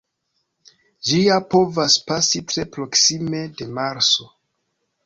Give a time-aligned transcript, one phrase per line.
[1.09, 4.33] Ĝia povas pasi tre proksime de Marso.